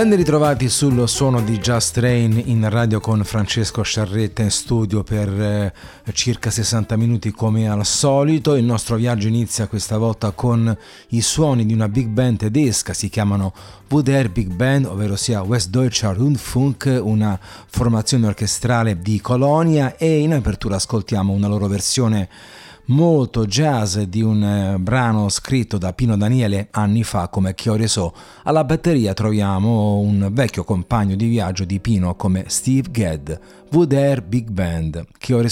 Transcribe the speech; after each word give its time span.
Ben 0.00 0.16
ritrovati 0.16 0.70
sul 0.70 1.06
suono 1.06 1.42
di 1.42 1.58
Just 1.58 1.98
Rain 1.98 2.42
in 2.46 2.66
radio 2.70 3.00
con 3.00 3.22
Francesco 3.22 3.82
Sciarretta 3.82 4.40
in 4.40 4.50
studio 4.50 5.02
per 5.02 5.28
eh, 5.28 5.74
circa 6.14 6.48
60 6.48 6.96
minuti 6.96 7.30
come 7.32 7.68
al 7.68 7.84
solito. 7.84 8.54
Il 8.54 8.64
nostro 8.64 8.96
viaggio 8.96 9.28
inizia 9.28 9.66
questa 9.66 9.98
volta 9.98 10.30
con 10.30 10.74
i 11.08 11.20
suoni 11.20 11.66
di 11.66 11.74
una 11.74 11.86
big 11.90 12.06
band 12.06 12.38
tedesca, 12.38 12.94
si 12.94 13.10
chiamano 13.10 13.52
WDR 13.90 14.30
Big 14.30 14.50
Band, 14.50 14.86
ovvero 14.86 15.16
sia 15.16 15.42
Westdeutscher 15.42 16.16
Rundfunk, 16.16 16.98
una 17.02 17.38
formazione 17.66 18.26
orchestrale 18.26 18.98
di 19.00 19.20
Colonia 19.20 19.98
e 19.98 20.20
in 20.20 20.32
apertura 20.32 20.76
ascoltiamo 20.76 21.30
una 21.30 21.46
loro 21.46 21.66
versione 21.66 22.26
molto 22.86 23.46
jazz 23.46 23.98
di 23.98 24.22
un 24.22 24.42
eh, 24.42 24.78
brano 24.78 25.28
scritto 25.28 25.78
da 25.78 25.92
Pino 25.92 26.16
Daniele 26.16 26.68
anni 26.70 27.04
fa 27.04 27.28
come 27.28 27.54
Chiore 27.54 27.86
So. 27.86 28.12
Alla 28.44 28.64
batteria 28.64 29.14
troviamo 29.14 29.98
un 29.98 30.28
vecchio 30.32 30.64
compagno 30.64 31.16
di 31.16 31.28
viaggio 31.28 31.64
di 31.64 31.80
Pino 31.80 32.14
come 32.16 32.44
Steve 32.48 32.90
Gadd, 32.90 33.30
Wood 33.72 33.92
Air 33.92 34.22
Big 34.22 34.50
Band, 34.50 35.06
Chiore 35.18 35.48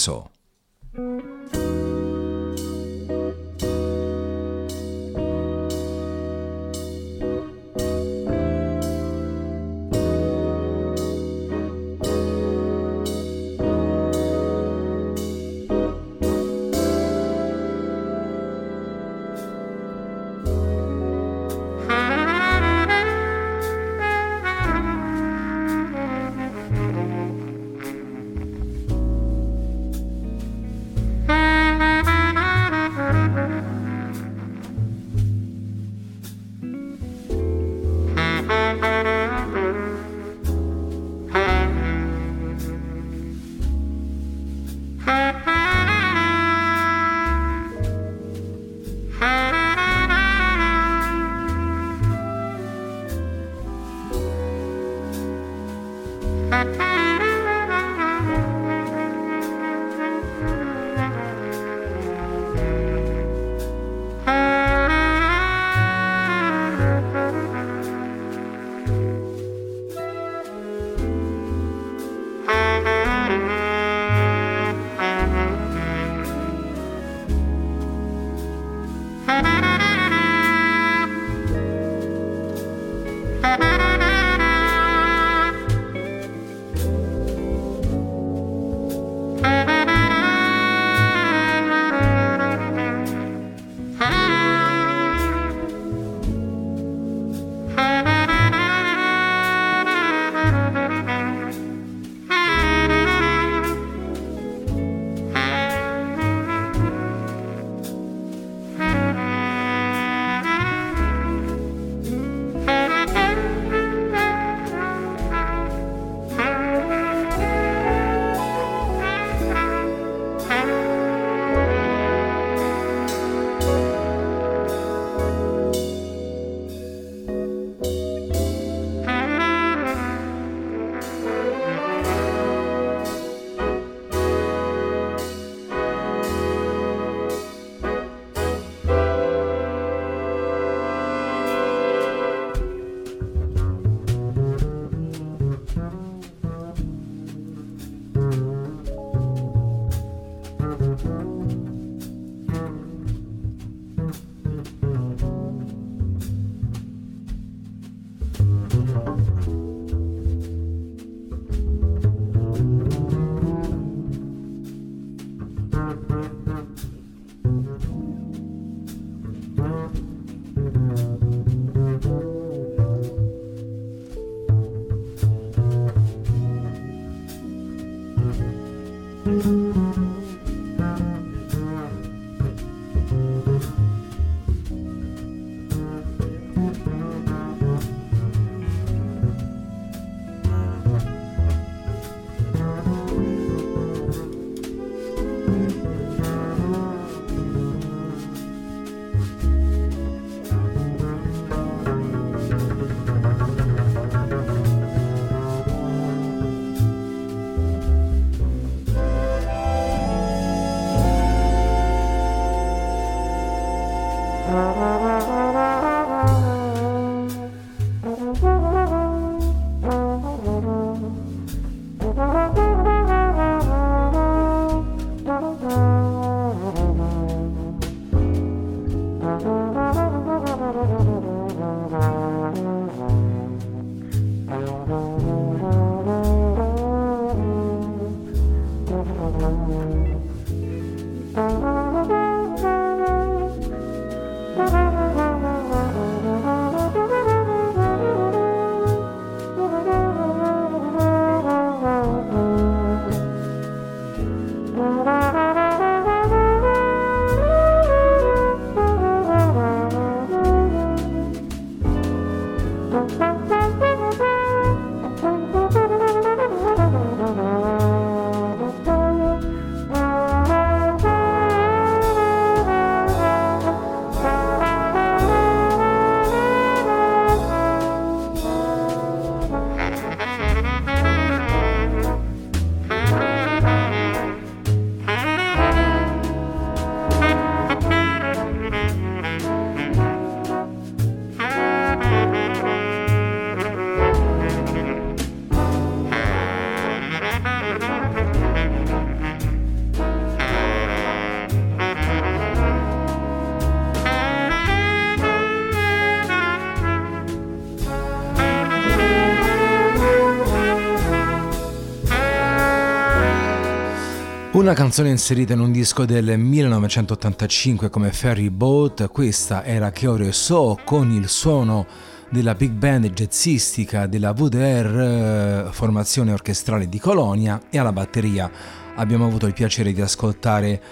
Una 314.69 314.77
canzone 314.77 315.09
inserita 315.09 315.55
in 315.55 315.61
un 315.61 315.73
disco 315.73 316.05
del 316.05 316.39
1985 316.39 317.89
come 317.89 318.13
Ferry 318.13 318.51
Boat, 318.51 319.09
questa 319.09 319.65
era 319.65 319.91
Chiorio 319.91 320.31
So 320.31 320.79
con 320.85 321.11
il 321.11 321.27
suono 321.29 321.87
della 322.29 322.55
big 322.55 322.73
band 322.73 323.11
jazzistica 323.11 324.07
della 324.07 324.35
VDR, 324.35 324.99
eh, 324.99 325.73
formazione 325.73 326.33
orchestrale 326.33 326.87
di 326.87 326.99
Colonia, 326.99 327.63
e 327.71 327.79
alla 327.79 327.95
batteria 327.95 328.51
abbiamo 328.97 329.25
avuto 329.25 329.47
il 329.47 329.55
piacere 329.55 329.95
di 329.95 330.03
ascoltare 330.03 330.83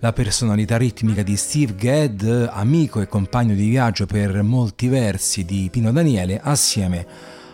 la 0.00 0.12
personalità 0.12 0.76
ritmica 0.76 1.22
di 1.22 1.34
Steve 1.38 1.74
Gadd, 1.74 2.22
amico 2.50 3.00
e 3.00 3.08
compagno 3.08 3.54
di 3.54 3.66
viaggio 3.66 4.04
per 4.04 4.42
molti 4.42 4.88
versi 4.88 5.46
di 5.46 5.70
Pino 5.70 5.90
Daniele, 5.90 6.38
assieme 6.38 7.06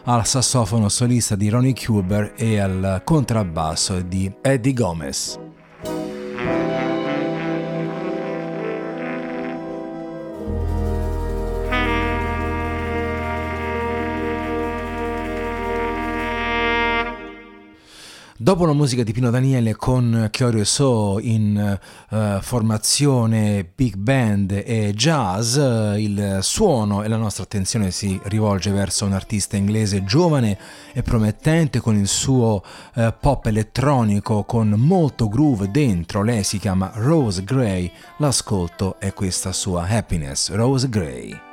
al 0.07 0.27
sassofono 0.27 0.89
solista 0.89 1.37
di 1.37 1.49
Ronnie 1.49 1.75
Cuber 1.75 2.33
e 2.35 2.59
al 2.59 3.03
contrabbasso 3.05 4.01
di 4.01 4.29
Eddie 4.43 4.73
Gomez. 4.73 5.47
Thank 6.49 6.83
you. 6.83 6.88
Dopo 18.41 18.67
la 18.67 18.73
musica 18.73 19.03
di 19.03 19.13
Pino 19.13 19.31
Daniele 19.31 19.75
con 19.75 20.29
Chiorio 20.31 20.63
So 20.63 21.19
in 21.19 21.79
uh, 22.09 22.41
formazione 22.41 23.69
big 23.75 23.97
band 23.97 24.63
e 24.65 24.93
jazz, 24.95 25.57
uh, 25.57 25.97
il 25.97 26.39
suono 26.43 27.03
e 27.03 27.09
la 27.09 27.17
nostra 27.17 27.43
attenzione 27.43 27.91
si 27.91 28.17
rivolge 28.27 28.71
verso 28.71 29.07
un 29.07 29.13
artista 29.13 29.57
inglese 29.57 30.05
giovane 30.05 30.57
e 30.93 31.03
promettente 31.03 31.81
con 31.81 31.97
il 31.97 32.07
suo 32.07 32.63
uh, 32.95 33.13
pop 33.21 33.47
elettronico 33.47 34.45
con 34.45 34.69
molto 34.69 35.29
groove 35.29 35.73
dentro. 35.73 36.23
Lei 36.23 36.45
si 36.45 36.61
chiama 36.61 36.93
Rose 36.95 37.43
Gray, 37.43 37.91
l'ascolto 38.19 39.01
è 39.01 39.13
questa 39.15 39.51
sua 39.53 39.85
happiness, 39.89 40.53
Rose 40.53 40.89
Gray. 40.89 41.48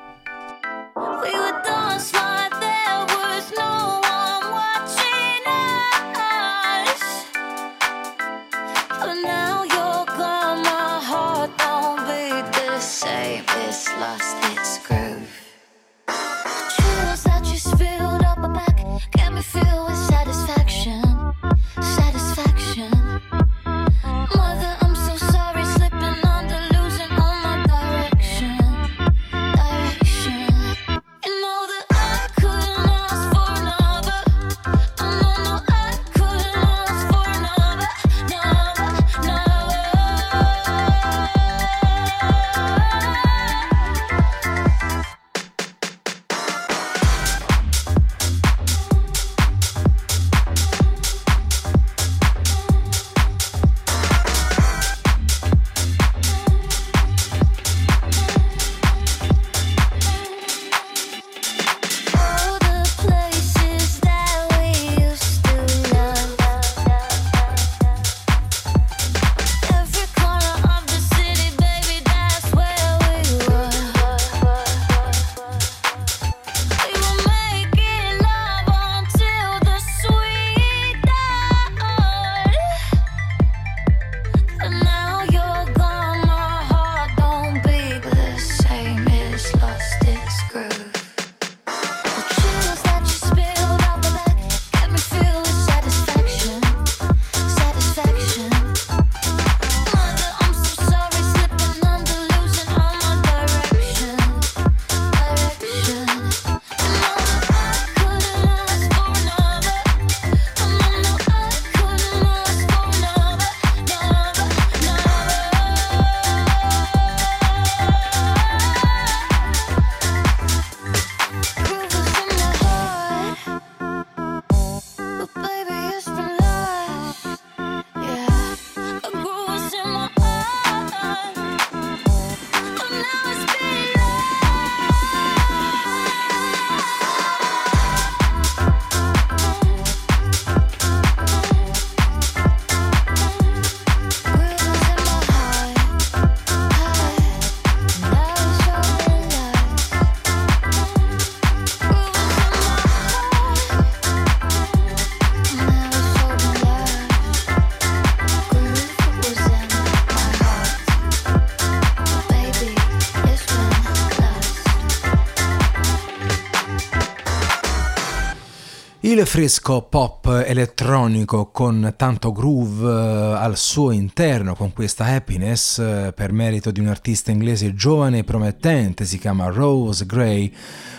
Il 169.15 169.25
fresco 169.25 169.83
pop 169.83 170.43
elettronico 170.45 171.45
con 171.45 171.93
tanto 171.95 172.33
groove 172.33 172.83
eh, 172.85 173.35
al 173.37 173.55
suo 173.55 173.91
interno, 173.91 174.55
con 174.55 174.73
questa 174.73 175.05
happiness, 175.05 175.79
eh, 175.79 176.11
per 176.13 176.33
merito 176.33 176.69
di 176.69 176.81
un 176.81 176.87
artista 176.87 177.31
inglese 177.31 177.73
giovane 177.73 178.17
e 178.17 178.23
promettente, 178.25 179.05
si 179.05 179.17
chiama 179.17 179.47
Rose 179.47 180.05
Gray. 180.05 180.51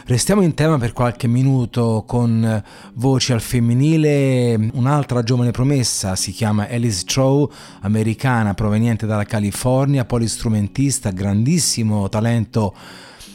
Restiamo 0.07 0.41
in 0.41 0.55
tema 0.55 0.79
per 0.79 0.95
qualche 0.95 1.27
minuto 1.27 2.05
con 2.07 2.65
voci 2.95 3.35
al 3.35 3.43
femminile, 3.43 4.71
un'altra 4.73 5.23
giovane 5.23 5.51
promessa 5.51 6.17
si 6.17 6.33
chiama 6.33 6.69
Alice 6.71 7.05
Trow, 7.05 7.53
americana 7.83 8.55
proveniente 8.55 9.05
dalla 9.05 9.25
California, 9.25 10.07
polistrumentista, 10.07 11.11
grandissimo 11.11 12.09
talento 12.09 12.75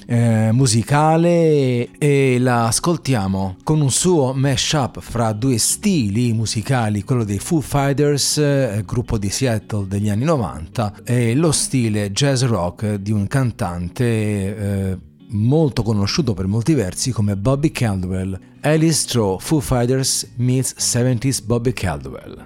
eh, 0.06 0.50
musicale 0.52 1.90
e 1.98 2.38
la 2.40 2.68
ascoltiamo 2.68 3.58
con 3.64 3.82
un 3.82 3.92
suo 3.92 4.34
mashup 4.34 5.00
fra 5.00 5.32
due 5.34 5.58
stili 5.58 6.34
musicali, 6.34 7.04
quello 7.04 7.24
dei 7.24 7.40
Foo 7.40 7.62
Fighters, 7.62 8.38
eh, 8.38 8.84
gruppo 8.86 9.18
di 9.18 9.30
Seattle 9.30 9.88
degli 9.88 10.10
anni 10.10 10.26
90, 10.26 10.96
e 11.04 11.36
lo 11.36 11.52
stile 11.52 12.12
jazz 12.12 12.44
rock 12.44 12.96
di 12.96 13.12
un 13.12 13.28
cantante 13.28 14.06
eh, 14.06 14.98
molto 15.32 15.84
conosciuto 15.84 16.34
per 16.34 16.48
molti 16.48 16.74
versi 16.74 17.12
come 17.12 17.38
Bobby 17.38 17.72
Caldwell. 17.72 18.38
Alice 18.62 18.94
Straw, 18.94 19.40
Foo 19.40 19.60
Fighters 19.60 20.28
meets 20.36 20.76
70s 20.78 21.44
Bobby 21.44 21.74
Caldwell. 21.74 22.46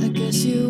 I 0.00 0.10
guess 0.12 0.44
you 0.44 0.65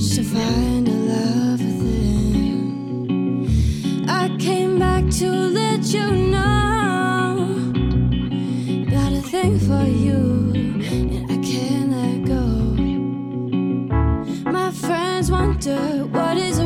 search 0.00 0.16
to 0.16 0.22
find 0.22 0.88
a 0.88 0.92
love 0.92 1.60
within. 1.60 3.46
I 4.08 4.28
came 4.38 4.78
back 4.78 5.08
to 5.18 5.30
let 5.30 5.92
you 5.92 6.06
know. 6.12 7.72
Got 8.90 9.12
a 9.12 9.22
thing 9.22 9.58
for 9.58 9.84
you, 9.84 10.52
and 10.84 11.30
I 11.32 11.36
can't 11.42 11.90
let 11.90 12.24
go. 12.26 12.46
My 14.50 14.70
friends 14.70 15.30
wonder 15.30 16.04
what 16.12 16.36
is 16.36 16.58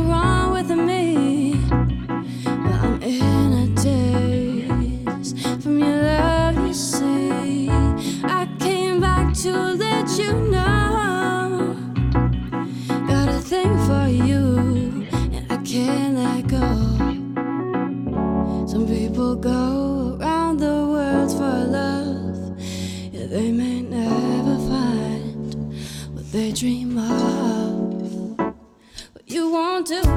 Won't 29.53 29.87
do, 29.87 30.01
do 30.01 30.09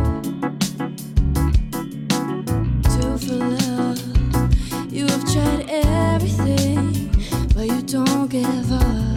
for 3.17 3.35
love. 3.35 4.93
You 4.93 5.07
have 5.07 5.29
tried 5.29 5.65
everything, 5.67 7.11
but 7.53 7.67
you 7.67 7.81
don't 7.81 8.29
give 8.29 8.71
up. 8.71 9.14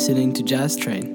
Listening 0.00 0.32
to 0.32 0.42
Jazz 0.42 0.76
Train. 0.76 1.14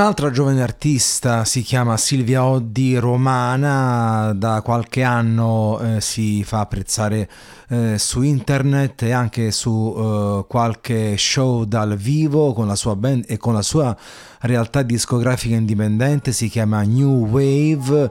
Un'altra 0.00 0.30
giovane 0.30 0.62
artista 0.62 1.44
si 1.44 1.60
chiama 1.60 1.98
Silvia 1.98 2.42
Oddi, 2.42 2.96
romana, 2.96 4.32
da 4.34 4.62
qualche 4.62 5.02
anno 5.02 5.78
eh, 5.78 6.00
si 6.00 6.42
fa 6.42 6.60
apprezzare 6.60 7.28
eh, 7.68 7.98
su 7.98 8.22
internet 8.22 9.02
e 9.02 9.12
anche 9.12 9.50
su 9.50 9.94
eh, 9.94 10.46
qualche 10.48 11.18
show 11.18 11.64
dal 11.64 11.98
vivo 11.98 12.54
con 12.54 12.66
la 12.66 12.76
sua 12.76 12.96
band 12.96 13.26
e 13.28 13.36
con 13.36 13.52
la 13.52 13.60
sua 13.60 13.94
realtà 14.40 14.80
discografica 14.80 15.54
indipendente, 15.54 16.32
si 16.32 16.48
chiama 16.48 16.80
New 16.80 17.26
Wave 17.26 18.10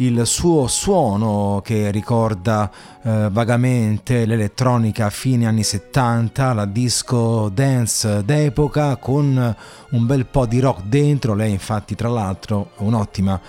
il 0.00 0.26
suo 0.26 0.66
suono 0.66 1.60
che 1.64 1.90
ricorda 1.90 2.70
eh, 3.02 3.28
vagamente 3.30 4.26
l'elettronica 4.26 5.10
fine 5.10 5.46
anni 5.46 5.62
70, 5.62 6.52
la 6.52 6.66
disco 6.66 7.48
dance 7.48 8.24
d'epoca 8.24 8.96
con 8.96 9.56
un 9.90 10.06
bel 10.06 10.26
po' 10.26 10.46
di 10.46 10.60
rock 10.60 10.82
dentro, 10.84 11.34
lei 11.34 11.52
infatti 11.52 11.94
tra 11.94 12.08
l'altro 12.08 12.70
è 12.76 12.82
un'ottima 12.82 13.40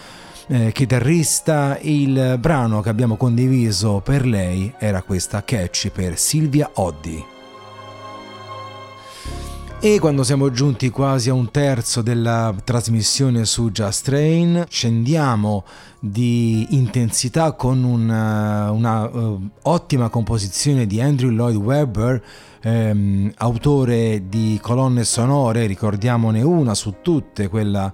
eh, 0.47 0.71
chitarrista, 0.71 1.77
il 1.81 2.37
brano 2.39 2.81
che 2.81 2.89
abbiamo 2.89 3.15
condiviso 3.15 4.01
per 4.03 4.25
lei 4.25 4.73
era 4.79 5.03
questa 5.03 5.43
Catchy 5.43 5.91
per 5.91 6.17
Silvia 6.17 6.71
Oddi. 6.75 7.37
E 9.81 9.97
quando 9.97 10.23
siamo 10.23 10.51
giunti 10.51 10.89
quasi 10.89 11.29
a 11.29 11.33
un 11.33 11.51
terzo 11.51 12.01
della 12.01 12.53
trasmissione 12.65 13.45
su 13.45 13.71
Just 13.71 14.03
Train, 14.03 14.65
scendiamo 14.67 15.63
di 15.99 16.67
intensità 16.71 17.51
con 17.53 17.83
una, 17.83 18.71
una 18.71 19.07
uh, 19.07 19.49
ottima 19.63 20.09
composizione 20.09 20.87
di 20.87 21.01
Andrew 21.01 21.29
Lloyd 21.29 21.57
Webber, 21.57 22.23
ehm, 22.61 23.33
autore 23.37 24.29
di 24.29 24.57
colonne 24.61 25.03
sonore, 25.03 25.65
ricordiamone 25.65 26.41
una 26.41 26.73
su 26.73 26.95
tutte, 27.01 27.49
quella 27.49 27.91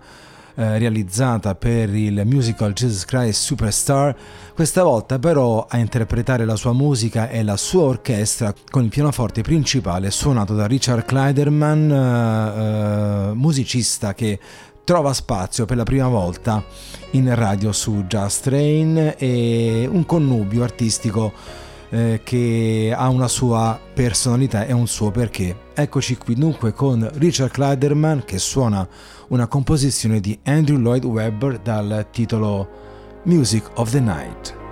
eh, 0.57 0.77
realizzata 0.77 1.53
per 1.55 1.93
il 1.93 2.21
musical 2.25 2.71
Jesus 2.71 3.03
Christ 3.03 3.41
Superstar, 3.43 4.15
questa 4.53 4.83
volta 4.83 5.19
però 5.19 5.65
a 5.67 5.77
interpretare 5.77 6.45
la 6.45 6.55
sua 6.55 6.71
musica 6.71 7.27
è 7.27 7.43
la 7.43 7.57
sua 7.57 7.83
orchestra 7.83 8.53
con 8.69 8.83
il 8.83 8.89
pianoforte 8.89 9.41
principale 9.41 10.11
suonato 10.11 10.55
da 10.55 10.65
Richard 10.65 11.03
Kleiderman, 11.03 11.91
eh, 11.91 13.31
eh, 13.31 13.33
musicista 13.33 14.13
che 14.13 14.39
trova 14.85 15.13
spazio 15.13 15.65
per 15.65 15.77
la 15.77 15.83
prima 15.83 16.07
volta 16.07 16.63
in 17.11 17.33
radio 17.33 17.71
su 17.71 18.05
Just 18.07 18.43
Train 18.43 19.15
e 19.17 19.89
un 19.91 20.05
connubio 20.05 20.63
artistico 20.63 21.33
eh, 21.89 22.21
che 22.23 22.93
ha 22.95 23.09
una 23.09 23.27
sua 23.27 23.79
personalità 23.93 24.65
e 24.65 24.73
un 24.73 24.87
suo 24.87 25.11
perché. 25.11 25.63
Eccoci 25.73 26.17
qui 26.17 26.35
dunque 26.35 26.71
con 26.71 27.09
Richard 27.15 27.51
Kleiderman 27.51 28.23
che 28.25 28.37
suona 28.37 28.87
una 29.29 29.47
composizione 29.47 30.19
di 30.19 30.37
Andrew 30.43 30.77
Lloyd 30.77 31.03
Webber 31.03 31.57
dal 31.59 32.07
titolo 32.11 32.67
Music 33.23 33.69
of 33.75 33.89
the 33.89 33.99
Night. 33.99 34.64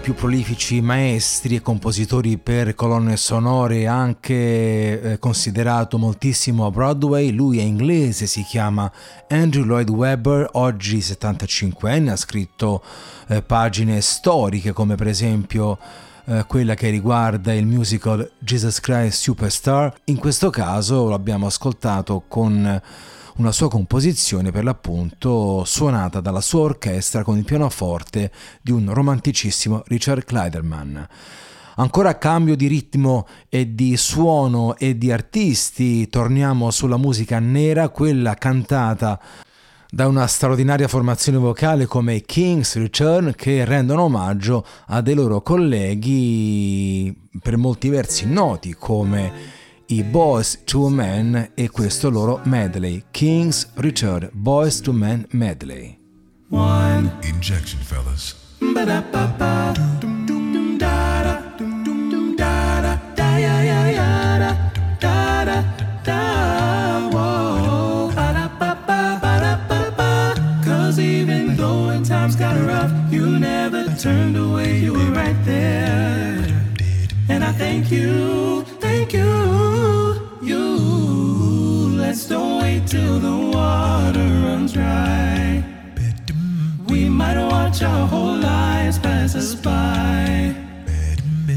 Più 0.00 0.14
prolifici 0.14 0.80
maestri 0.80 1.56
e 1.56 1.60
compositori 1.60 2.38
per 2.38 2.74
colonne 2.74 3.16
sonore, 3.18 3.86
anche 3.86 5.00
eh, 5.00 5.18
considerato 5.18 5.98
moltissimo 5.98 6.64
a 6.64 6.70
Broadway. 6.70 7.30
Lui 7.30 7.58
è 7.58 7.62
inglese, 7.62 8.26
si 8.26 8.42
chiama 8.42 8.90
Andrew 9.28 9.64
Lloyd 9.64 9.90
Webber, 9.90 10.48
oggi 10.52 11.02
75 11.02 11.92
anni, 11.92 12.08
ha 12.08 12.16
scritto 12.16 12.82
eh, 13.28 13.42
pagine 13.42 14.00
storiche 14.00 14.72
come 14.72 14.94
per 14.94 15.06
esempio 15.06 15.78
eh, 16.24 16.44
quella 16.46 16.74
che 16.74 16.88
riguarda 16.88 17.52
il 17.52 17.66
musical 17.66 18.30
Jesus 18.38 18.80
Christ 18.80 19.20
Superstar. 19.20 19.94
In 20.04 20.16
questo 20.16 20.48
caso 20.48 21.08
l'abbiamo 21.08 21.46
ascoltato 21.46 22.24
con 22.26 22.80
una 23.40 23.52
sua 23.52 23.70
composizione 23.70 24.50
per 24.50 24.64
l'appunto 24.64 25.64
suonata 25.64 26.20
dalla 26.20 26.42
sua 26.42 26.60
orchestra 26.60 27.24
con 27.24 27.38
il 27.38 27.44
pianoforte 27.44 28.30
di 28.60 28.70
un 28.70 28.92
romanticissimo 28.92 29.82
Richard 29.86 30.24
Kleiderman. 30.24 31.08
Ancora 31.76 32.10
a 32.10 32.14
cambio 32.16 32.54
di 32.54 32.66
ritmo 32.66 33.26
e 33.48 33.74
di 33.74 33.96
suono 33.96 34.76
e 34.76 34.98
di 34.98 35.10
artisti, 35.10 36.06
torniamo 36.08 36.70
sulla 36.70 36.98
musica 36.98 37.38
nera, 37.38 37.88
quella 37.88 38.34
cantata 38.34 39.18
da 39.88 40.06
una 40.06 40.26
straordinaria 40.26 40.86
formazione 40.86 41.38
vocale 41.38 41.86
come 41.86 42.16
i 42.16 42.22
King's 42.22 42.76
Return 42.76 43.32
che 43.34 43.64
rendono 43.64 44.02
omaggio 44.02 44.66
a 44.88 45.00
dei 45.00 45.14
loro 45.14 45.40
colleghi 45.40 47.28
per 47.40 47.56
molti 47.56 47.88
versi 47.88 48.26
noti 48.26 48.74
come 48.78 49.58
i 49.92 50.04
Boys 50.04 50.62
to 50.66 50.88
Men 50.88 51.50
e 51.56 51.68
questo 51.68 52.10
loro 52.10 52.40
medley, 52.44 53.02
King's 53.10 53.68
Return, 53.74 54.30
Boys 54.32 54.80
to 54.80 54.92
Men 54.92 55.26
medley. 55.30 55.98
One. 56.48 57.10
Injection, 57.22 57.80
fellas. 57.80 58.36
Never 73.40 73.94
turned 73.96 74.36
away, 74.36 74.78
you 74.78 74.92
were 74.92 75.10
right 75.12 75.36
there. 75.44 76.44
And 77.28 77.44
I 77.44 77.52
thank 77.52 77.90
you, 77.92 78.59
till 83.00 83.18
the 83.18 83.36
water 83.56 84.28
runs 84.46 84.72
dry. 84.72 85.64
We 86.88 87.08
might 87.08 87.38
watch 87.54 87.82
our 87.82 88.06
whole 88.06 88.36
lives 88.36 88.98
pass 88.98 89.34
us 89.34 89.54
by. 89.54 90.54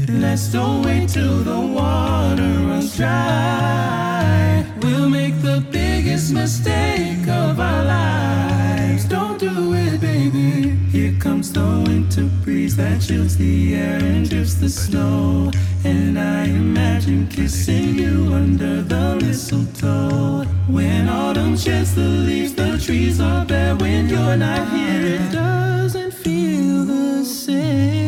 Let's 0.08 0.46
don't 0.52 0.82
wait 0.86 1.08
till 1.08 1.38
the 1.50 1.60
water 1.80 2.52
runs 2.68 2.96
dry. 2.96 4.64
We'll 4.82 5.10
make 5.20 5.36
the 5.42 5.58
biggest 5.70 6.32
mistake 6.32 7.26
of 7.42 7.60
our 7.68 7.82
lives. 7.98 9.04
Don't 9.04 9.38
do 9.38 9.74
it, 9.74 10.00
baby. 10.00 10.70
Here 10.96 11.14
comes 11.24 11.52
the 11.52 11.68
winter 11.86 12.26
breeze 12.42 12.76
that 12.76 13.02
chills 13.06 13.36
the 13.36 13.74
air 13.74 13.98
and 14.12 14.28
drifts 14.28 14.54
the 14.54 14.70
snow. 14.70 15.50
And 15.86 16.18
I 16.18 16.44
imagine 16.46 17.28
kissing 17.28 17.98
you 17.98 18.32
under 18.32 18.80
the 18.82 19.16
mistletoe. 19.20 20.44
When 20.66 21.10
autumn 21.10 21.58
sheds 21.58 21.94
the 21.94 22.08
leaves, 22.08 22.54
the 22.54 22.78
trees 22.78 23.20
are 23.20 23.44
bare. 23.44 23.76
When 23.76 24.08
you're 24.08 24.36
not 24.36 24.66
here, 24.72 25.04
it 25.16 25.30
doesn't 25.30 26.12
feel 26.14 26.86
the 26.86 27.22
same. 27.22 28.00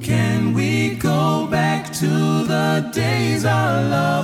Can 0.00 0.54
we 0.54 0.94
go 0.94 1.48
back 1.48 1.92
to 1.94 2.06
the 2.06 2.90
days 2.92 3.44
our 3.44 3.82
love 3.90 4.23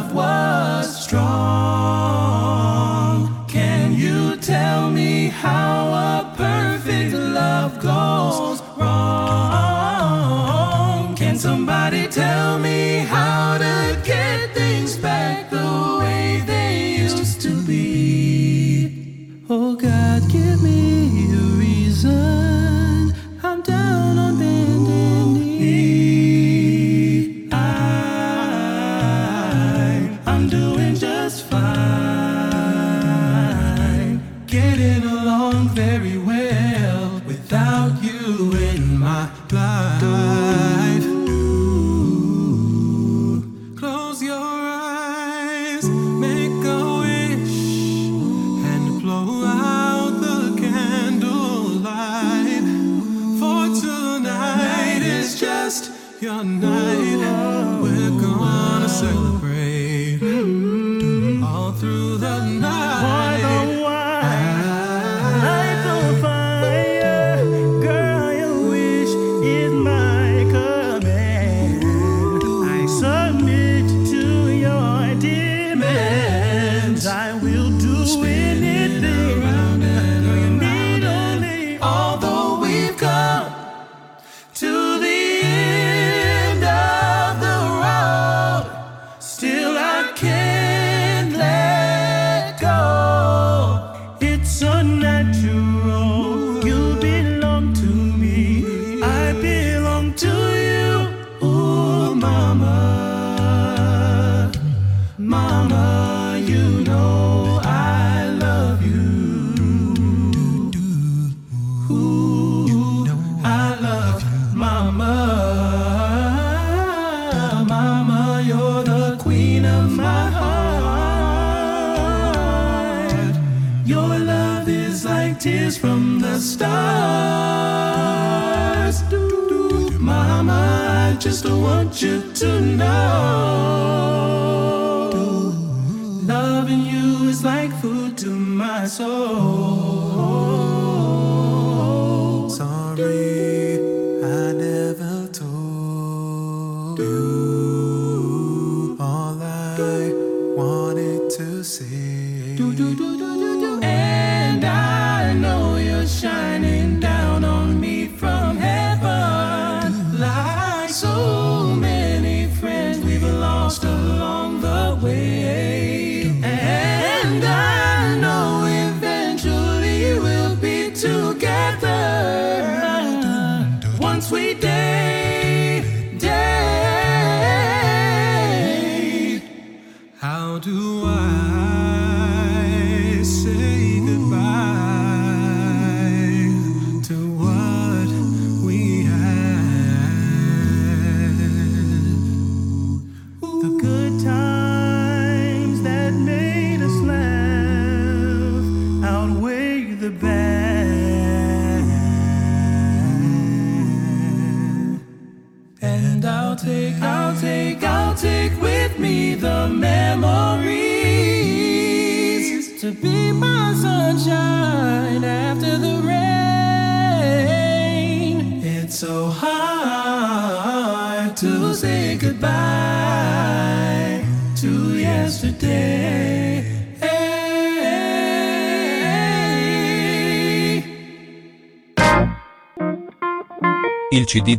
your 56.23 56.45
night. 56.45 57.81
We're 57.83 58.11
gonna 58.21 58.89
celebrate 58.89 59.50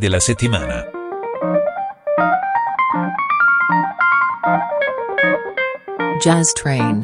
della 0.01 0.19
settimana. 0.19 0.83
Jazz 6.19 6.53
Train. 6.53 7.03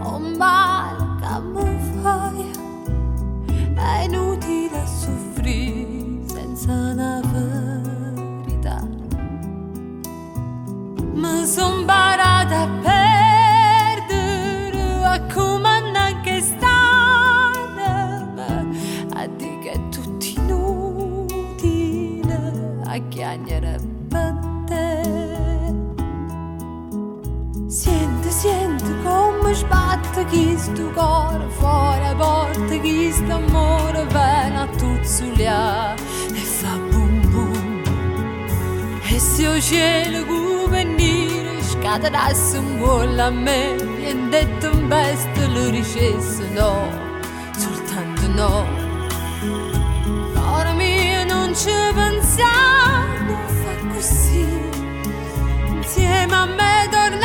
Ho 0.00 0.18
male 0.18 1.04
che 1.20 1.40
mi 1.40 1.78
fai 2.02 2.50
è 3.74 4.04
inutile 4.04 4.86
soffrire 4.86 6.28
senza 6.28 6.72
una 6.72 7.20
verità. 7.32 8.86
Mi 11.14 11.46
son 11.46 11.86
barata 11.86 12.60
a 12.62 12.68
perdere 14.02 14.82
a 15.04 15.20
comandare 15.32 16.20
che 16.22 16.40
stare 16.42 17.84
a 19.14 19.26
dire 19.28 19.58
che 19.60 19.70
è 19.72 19.88
tutto 19.88 20.26
inutile 20.40 21.22
a 22.84 22.98
chiagnare 23.08 23.93
sbatte 30.34 30.82
questo 30.84 30.90
cuore 30.90 31.46
fuori 31.48 32.04
a 32.06 32.14
porta 32.14 32.78
questo 32.78 33.32
amore 33.32 34.04
viene 34.06 34.60
a 34.60 34.66
tuzzuliare 34.66 36.00
e 36.32 36.40
fa 36.40 36.76
bum 36.90 37.30
bum. 37.30 37.82
E 39.06 39.18
se 39.18 39.46
il 39.46 39.62
cielo 39.62 40.24
come 40.26 40.84
nero 40.84 41.62
scatenasse 41.62 42.58
un 42.58 42.78
gol 42.78 43.18
a 43.18 43.30
me 43.30 43.76
e 44.02 44.14
detto 44.28 44.70
un 44.70 44.88
besto 44.88 45.46
lo 45.52 45.70
dicesse 45.70 46.48
no 46.52 46.88
soltanto 47.56 48.26
no. 48.28 48.82
Ora 50.56 50.72
mia 50.72 51.24
non 51.24 51.54
ci 51.54 51.70
pensare 51.94 53.36
fa 53.62 53.86
così 53.92 54.46
insieme 55.68 56.34
a 56.34 56.46
me 56.46 56.88
torna 56.90 57.23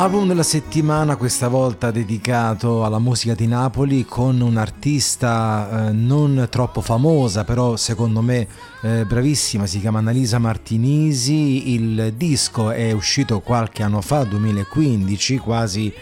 Album 0.00 0.26
della 0.28 0.42
settimana, 0.42 1.16
questa 1.16 1.48
volta 1.48 1.90
dedicato 1.90 2.86
alla 2.86 2.98
musica 2.98 3.34
di 3.34 3.46
Napoli 3.46 4.06
con 4.06 4.40
un'artista 4.40 5.88
eh, 5.88 5.92
non 5.92 6.46
troppo 6.48 6.80
famosa, 6.80 7.44
però 7.44 7.76
secondo 7.76 8.22
me 8.22 8.48
eh, 8.80 9.04
bravissima, 9.04 9.66
si 9.66 9.78
chiama 9.78 9.98
Annalisa 9.98 10.38
Martinisi. 10.38 11.74
Il 11.74 12.14
disco 12.16 12.70
è 12.70 12.92
uscito 12.92 13.40
qualche 13.40 13.82
anno 13.82 14.00
fa, 14.00 14.24
2015, 14.24 15.36
quasi 15.36 15.92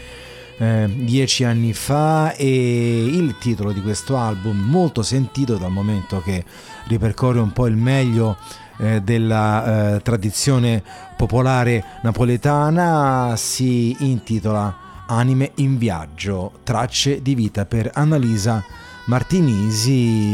eh, 0.58 0.88
dieci 0.94 1.42
anni 1.42 1.72
fa 1.72 2.37
e 2.37 3.04
il 3.04 3.37
titolo 3.40 3.72
di 3.72 3.82
questo 3.82 4.16
album 4.16 4.58
molto 4.61 5.02
sentito 5.02 5.56
dal 5.56 5.72
momento 5.72 6.20
che 6.20 6.44
ripercorre 6.87 7.40
un 7.40 7.52
po' 7.52 7.66
il 7.66 7.76
meglio 7.76 8.37
eh, 8.78 9.00
della 9.02 9.96
eh, 9.96 10.02
tradizione 10.02 10.82
popolare 11.16 11.84
napoletana 12.02 13.34
si 13.36 13.96
intitola 14.00 14.86
Anime 15.06 15.52
in 15.56 15.78
viaggio, 15.78 16.52
tracce 16.64 17.22
di 17.22 17.34
vita 17.34 17.64
per 17.64 17.90
Annalisa 17.94 18.62
Martinisi, 19.06 20.30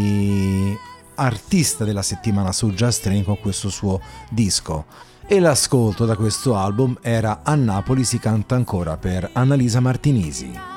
artista 1.14 1.84
della 1.84 2.02
settimana 2.02 2.50
su 2.50 2.74
Train 2.74 3.22
con 3.24 3.38
questo 3.38 3.68
suo 3.68 4.00
disco. 4.30 4.86
E 5.26 5.38
l'ascolto 5.40 6.04
da 6.04 6.16
questo 6.16 6.56
album 6.56 6.98
era 7.00 7.40
A 7.44 7.54
Napoli 7.54 8.04
si 8.04 8.18
canta 8.18 8.56
ancora 8.56 8.96
per 8.96 9.30
Annalisa 9.32 9.80
Martinisi. 9.80 10.73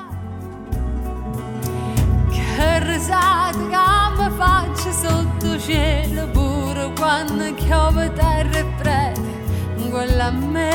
Me 10.52 10.68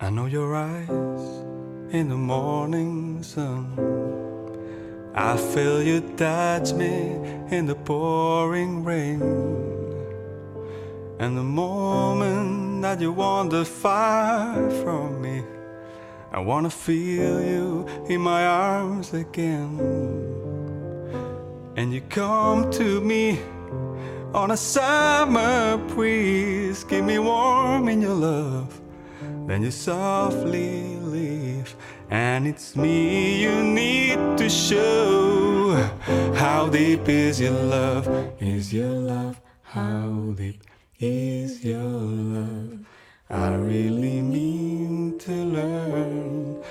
I 0.00 0.10
know 0.10 0.26
your 0.26 0.54
eyes 0.54 0.88
in 1.92 2.08
the 2.08 2.16
morning 2.16 3.22
sun. 3.22 3.72
I 5.14 5.36
feel 5.36 5.82
you 5.82 6.00
touch 6.16 6.72
me 6.72 7.14
in 7.50 7.66
the 7.66 7.74
pouring 7.74 8.84
rain. 8.84 9.83
And 11.18 11.36
the 11.36 11.42
moment 11.42 12.82
that 12.82 13.00
you 13.00 13.12
wander 13.12 13.64
far 13.64 14.70
from 14.82 15.22
me, 15.22 15.44
I 16.32 16.40
wanna 16.40 16.70
feel 16.70 17.40
you 17.40 17.86
in 18.08 18.20
my 18.20 18.44
arms 18.44 19.14
again. 19.14 19.78
And 21.76 21.92
you 21.92 22.00
come 22.00 22.70
to 22.72 23.00
me 23.00 23.38
on 24.34 24.50
a 24.50 24.56
summer 24.56 25.76
breeze, 25.94 26.82
keep 26.82 27.04
me 27.04 27.18
warm 27.20 27.88
in 27.88 28.02
your 28.02 28.14
love. 28.14 28.80
Then 29.46 29.62
you 29.62 29.70
softly 29.70 30.96
leave, 30.96 31.76
and 32.10 32.46
it's 32.46 32.74
me 32.74 33.40
you 33.40 33.62
need 33.62 34.18
to 34.38 34.50
show. 34.50 35.74
How 36.34 36.68
deep 36.68 37.08
is 37.08 37.40
your 37.40 37.52
love? 37.52 38.08
Is 38.40 38.72
your 38.72 38.90
love? 38.90 39.40
How 39.62 40.34
deep 40.36 40.63
is 41.00 41.64
your 41.64 41.82
love? 41.82 42.78
I 43.28 43.54
really 43.54 44.22
mean 44.22 45.18
to 45.20 45.32
learn. 45.32 46.62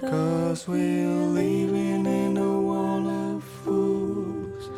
Cause 0.00 0.66
we're 0.66 1.08
living 1.08 2.06
in 2.06 2.36
a 2.36 2.60
wall 2.60 3.06
of 3.08 3.44
fools, 3.44 4.70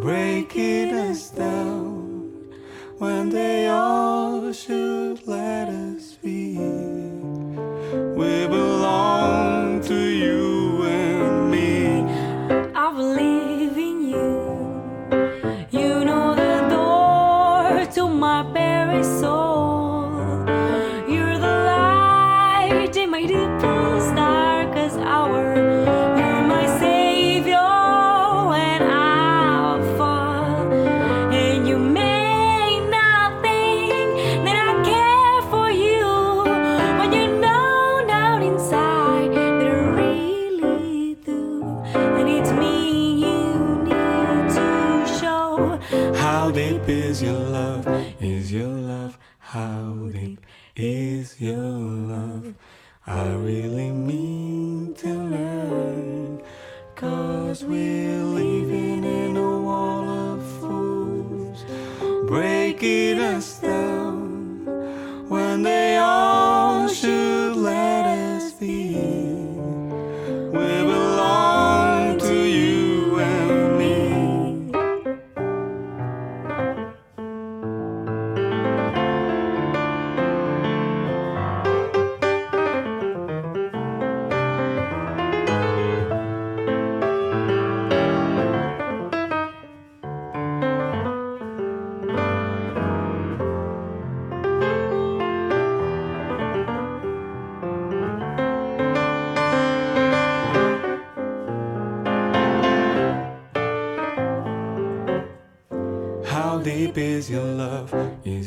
breaking 0.00 0.94
us 0.94 1.30
down 1.30 2.32
when 2.98 3.30
they 3.30 3.68
all 3.68 4.52
should 4.52 5.26
let 5.26 5.68
us 5.68 6.14
be. 6.22 6.56
We 6.56 8.46
belong 8.46 9.55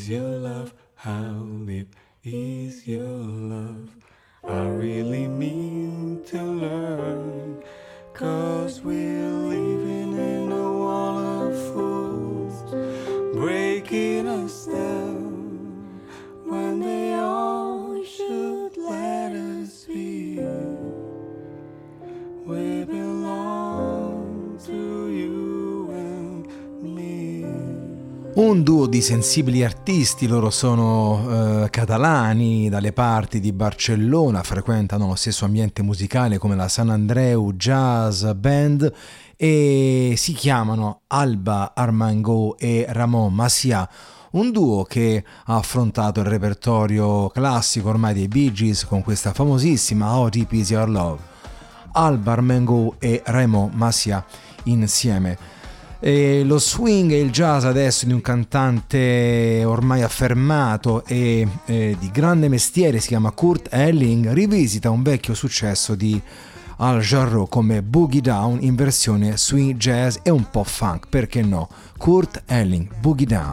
Is 0.00 0.08
your 0.08 0.29
sensibili 29.00 29.64
artisti, 29.64 30.26
loro 30.26 30.50
sono 30.50 31.64
eh, 31.64 31.70
catalani, 31.70 32.68
dalle 32.68 32.92
parti 32.92 33.40
di 33.40 33.52
Barcellona, 33.52 34.42
frequentano 34.42 35.06
lo 35.06 35.14
stesso 35.14 35.44
ambiente 35.44 35.82
musicale 35.82 36.38
come 36.38 36.56
la 36.56 36.68
San 36.68 36.90
Andreu 36.90 37.52
Jazz 37.52 38.24
Band 38.32 38.92
e 39.36 40.14
si 40.16 40.32
chiamano 40.32 41.02
Alba 41.08 41.72
Armango 41.74 42.56
e 42.58 42.86
Ramon 42.88 43.32
Masia, 43.32 43.88
un 44.32 44.50
duo 44.50 44.84
che 44.84 45.24
ha 45.44 45.56
affrontato 45.56 46.20
il 46.20 46.26
repertorio 46.26 47.28
classico 47.28 47.88
ormai 47.88 48.14
dei 48.14 48.28
Bee 48.28 48.52
Gees 48.52 48.84
con 48.84 49.02
questa 49.02 49.32
famosissima 49.32 50.16
How 50.16 50.28
Deep 50.28 50.52
Is 50.52 50.70
Your 50.70 50.88
Love. 50.88 51.20
Alba 51.92 52.32
Armango 52.32 52.96
e 52.98 53.22
Raymond 53.24 53.74
Masia 53.74 54.24
insieme. 54.64 55.59
E 56.02 56.44
lo 56.44 56.58
swing 56.58 57.12
e 57.12 57.20
il 57.20 57.30
jazz 57.30 57.64
adesso 57.64 58.06
di 58.06 58.12
un 58.14 58.22
cantante 58.22 59.62
ormai 59.66 60.02
affermato 60.02 61.04
e 61.04 61.46
eh, 61.66 61.94
di 61.98 62.10
grande 62.10 62.48
mestiere 62.48 63.00
si 63.00 63.08
chiama 63.08 63.30
Kurt 63.32 63.68
Elling 63.70 64.32
rivisita 64.32 64.88
un 64.88 65.02
vecchio 65.02 65.34
successo 65.34 65.94
di 65.94 66.18
Al 66.78 67.00
Jarreau 67.00 67.46
come 67.46 67.82
Boogie 67.82 68.22
Down 68.22 68.58
in 68.62 68.76
versione 68.76 69.36
swing 69.36 69.76
jazz 69.76 70.16
e 70.22 70.30
un 70.30 70.48
po' 70.50 70.64
funk, 70.64 71.08
perché 71.10 71.42
no? 71.42 71.68
Kurt 71.98 72.44
Elling, 72.46 72.88
Boogie 72.98 73.26
Down. 73.26 73.52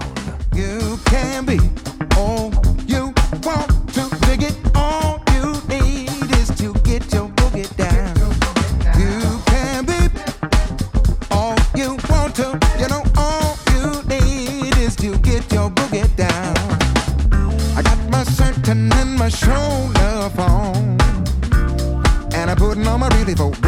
Carnival 23.27 23.66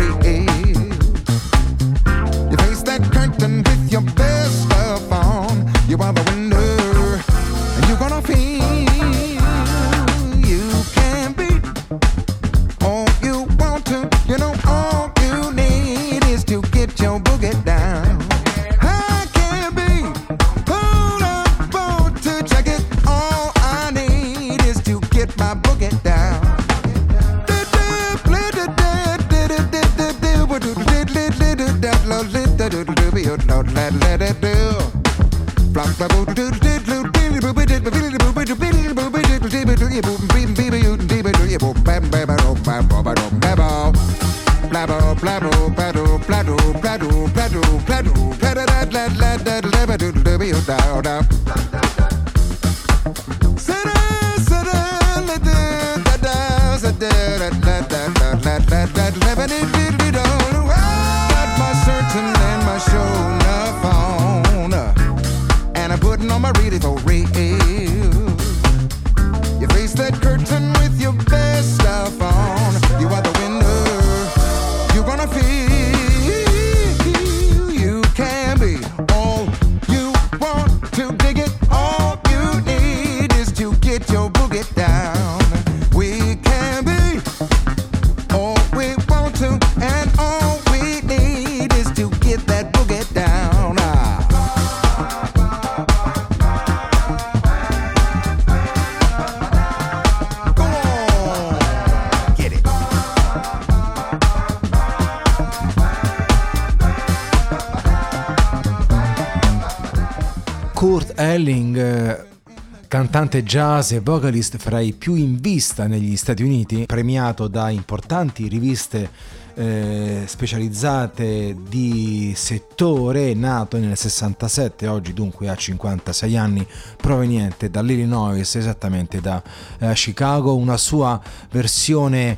cantante 113.39 113.43
jazz 113.43 113.91
e 113.91 113.99
vocalist 113.99 114.57
fra 114.57 114.79
i 114.79 114.93
più 114.93 115.15
in 115.15 115.39
vista 115.39 115.87
negli 115.87 116.15
Stati 116.17 116.43
Uniti, 116.43 116.85
premiato 116.85 117.47
da 117.47 117.69
importanti 117.69 118.47
riviste 118.47 119.09
eh, 119.53 120.23
specializzate 120.25 121.55
di 121.67 122.33
settore, 122.35 123.33
nato 123.33 123.77
nel 123.77 123.97
67, 123.97 124.87
oggi 124.87 125.13
dunque 125.13 125.49
ha 125.49 125.55
56 125.55 126.37
anni, 126.37 126.65
proveniente 126.97 127.69
dall'Illinois, 127.69 128.55
esattamente 128.55 129.21
da 129.21 129.41
eh, 129.79 129.93
Chicago, 129.93 130.55
una 130.55 130.77
sua 130.77 131.19
versione 131.51 132.37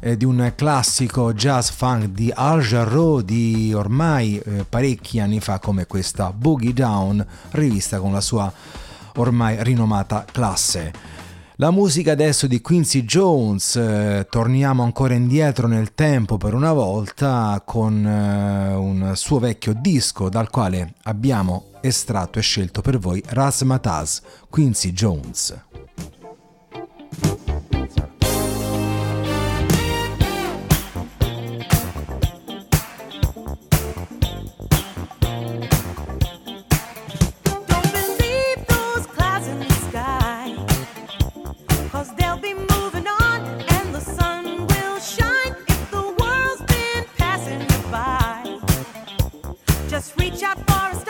eh, 0.00 0.16
di 0.16 0.24
un 0.24 0.52
classico 0.54 1.32
jazz 1.32 1.70
funk 1.70 2.06
di 2.06 2.30
Al 2.34 2.60
Jarreau 2.60 3.20
di 3.20 3.72
ormai 3.74 4.38
eh, 4.38 4.64
parecchi 4.68 5.20
anni 5.20 5.40
fa 5.40 5.58
come 5.58 5.86
questa 5.86 6.32
Boogie 6.32 6.72
Down 6.72 7.24
rivista 7.50 8.00
con 8.00 8.12
la 8.12 8.20
sua 8.20 8.52
ormai 9.16 9.62
rinomata 9.62 10.24
classe. 10.30 10.92
La 11.56 11.70
musica 11.70 12.12
adesso 12.12 12.46
di 12.46 12.60
Quincy 12.60 13.04
Jones, 13.04 13.76
eh, 13.76 14.26
torniamo 14.28 14.82
ancora 14.82 15.14
indietro 15.14 15.68
nel 15.68 15.94
tempo 15.94 16.36
per 16.36 16.54
una 16.54 16.72
volta 16.72 17.62
con 17.64 18.04
eh, 18.04 18.74
un 18.74 19.12
suo 19.14 19.38
vecchio 19.38 19.72
disco 19.72 20.28
dal 20.28 20.50
quale 20.50 20.94
abbiamo 21.04 21.66
estratto 21.80 22.38
e 22.38 22.42
scelto 22.42 22.80
per 22.80 22.98
voi 22.98 23.22
Razzmatazz, 23.24 24.18
Quincy 24.48 24.92
Jones. 24.92 25.54
Just 49.92 50.18
reach 50.18 50.42
out 50.42 50.56
for 50.56 50.96
a 50.96 51.01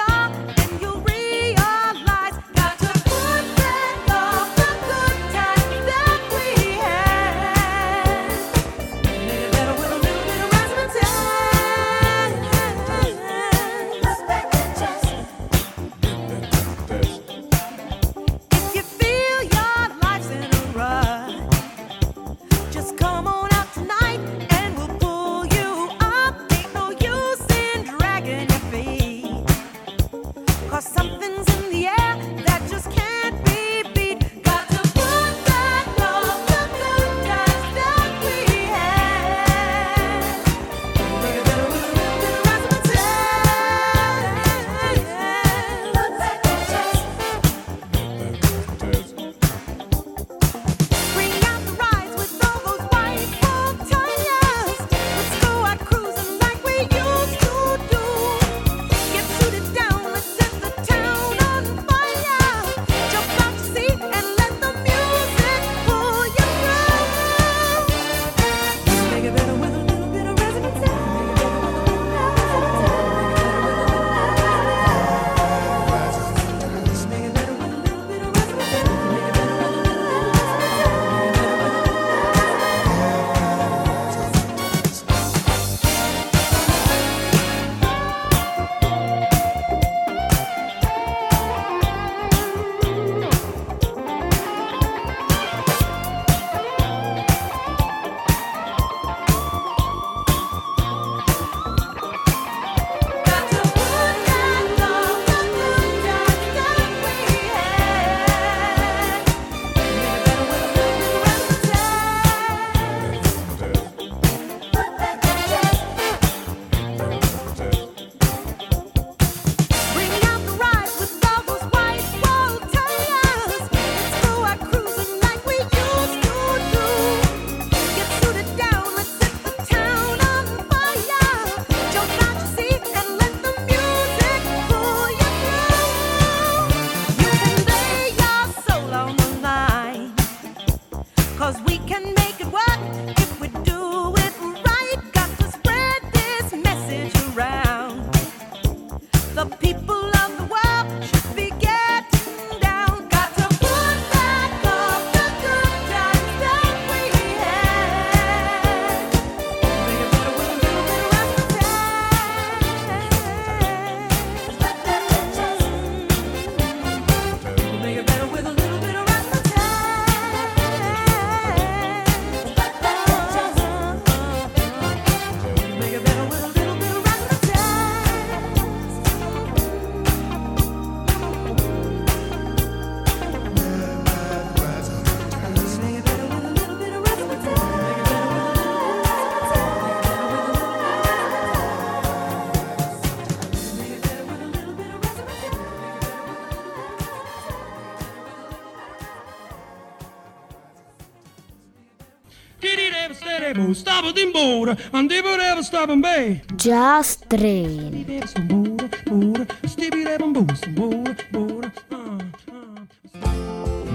stop 204.42 204.66
it 204.66 204.70
in 204.70 204.76
boat, 204.76 204.78
and 204.92 205.10
they 205.10 205.20
would 205.20 205.40
ever 205.40 205.62
stop 205.62 205.88
and 205.88 206.02
bay. 206.02 206.42
Just 206.56 207.28
Train. 207.30 208.04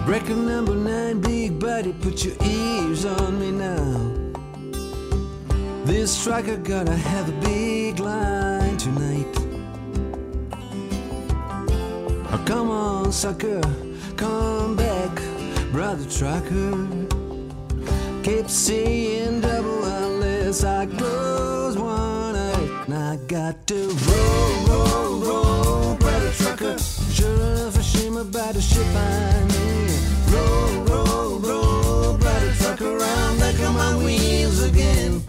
Record 0.06 0.38
number 0.38 0.76
nine, 0.76 1.20
big 1.20 1.60
body, 1.60 1.94
put 2.02 2.24
your 2.24 2.36
ears 2.42 3.06
on 3.06 3.40
me 3.40 3.52
now. 3.52 4.14
This 5.86 6.12
striker 6.18 6.58
gonna 6.58 6.96
have 6.96 7.30
a 7.30 7.34
big 7.42 8.00
line 8.00 8.78
tonight. 8.78 9.28
Oh, 12.30 12.44
come 12.46 12.72
on, 12.72 13.12
sucker, 13.12 13.62
come 14.16 14.76
back, 14.76 15.22
brother 15.72 16.06
trucker. 16.10 16.88
Keep 18.24 18.50
seeing 18.50 19.40
double 19.40 19.57
I 20.64 20.86
close 20.88 21.78
one 21.78 22.36
eye. 22.36 22.84
And 22.86 22.94
I 22.94 23.18
got 23.28 23.68
to 23.68 23.90
roll, 24.08 24.66
roll, 24.66 25.20
roll, 25.20 25.96
brother 25.98 26.32
trucker. 26.32 26.78
Sure 26.80 27.36
enough, 27.36 27.78
a 27.78 27.84
shame 27.84 28.18
about 28.18 28.56
the 28.56 28.62
ship 28.62 28.88
I'm 28.96 29.50
in. 29.50 29.88
Roll, 30.34 30.84
roll, 30.86 31.40
roll, 31.40 32.18
brother 32.18 32.54
trucker, 32.60 32.98
around 32.98 33.40
back 33.40 33.60
on 33.68 33.76
my 33.76 33.98
wheels 33.98 34.64
again. 34.64 35.22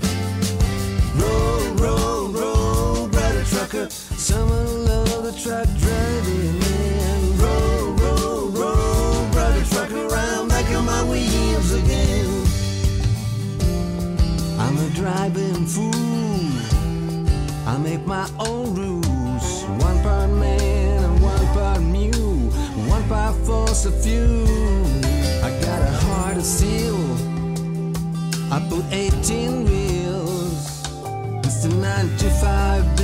Roll, 1.16 1.74
roll, 1.74 2.29
roll, 2.29 3.09
brother 3.09 3.45
trucker. 3.45 3.91
Someone 3.91 4.87
love 4.87 5.24
the 5.24 5.33
truck 5.33 5.68
driving 5.79 6.47
driving 15.09 15.64
fool. 15.64 15.94
I 17.66 17.78
make 17.78 18.04
my 18.06 18.28
own 18.38 18.74
rules. 18.74 19.64
One 19.86 19.98
part 20.02 20.30
man 20.30 21.02
and 21.02 21.22
one 21.22 21.46
part 21.56 21.80
mule. 21.80 22.50
One 22.94 23.04
part 23.09 23.34
force 23.46 23.86
of 23.86 23.94
fuel. 24.02 24.46
I 25.46 25.48
got 25.64 25.80
a 25.80 25.92
heart 26.04 26.36
of 26.36 26.44
steel. 26.44 27.00
I 28.52 28.59
put 28.68 28.84
18 28.92 29.64
wheels. 29.64 30.62
It's 31.46 31.64
a 31.64 31.68
9 31.68 32.16
to 32.18 32.28
5 32.28 32.97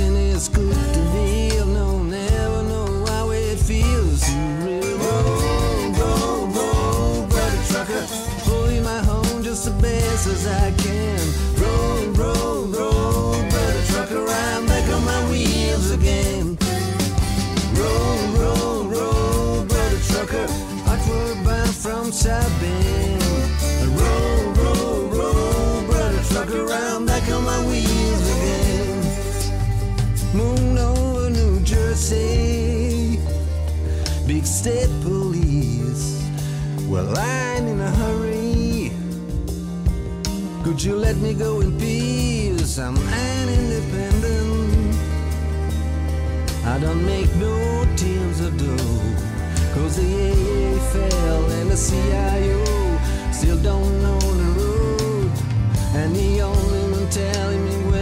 state 34.65 34.89
police. 35.03 36.27
Well, 36.89 37.15
I'm 37.15 37.67
in 37.67 37.79
a 37.79 37.91
hurry. 38.01 38.91
Could 40.63 40.81
you 40.81 40.95
let 40.95 41.17
me 41.17 41.35
go 41.35 41.61
in 41.61 41.77
peace? 41.77 42.79
I'm 42.79 42.97
an 42.97 43.47
independent. 43.59 44.95
I 46.65 46.79
don't 46.79 47.05
make 47.05 47.31
no 47.35 47.85
teams 47.95 48.41
of 48.41 48.57
dough. 48.57 49.05
Cause 49.75 49.97
the 49.97 50.09
AA 50.29 50.79
fell 50.93 51.45
and 51.59 51.69
the 51.69 51.79
CIO 51.87 52.65
still 53.31 53.61
don't 53.61 53.93
know 54.01 54.19
the 54.41 54.49
road. 54.59 55.31
And 55.93 56.15
the 56.15 56.41
only 56.41 56.83
one 56.91 57.07
telling 57.11 57.63
me 57.65 57.94